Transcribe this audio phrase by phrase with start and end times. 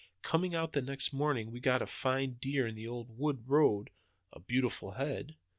[0.23, 3.91] Coming out the next morning we got a fine deer on the old wood road
[4.33, 5.35] a beautiful head.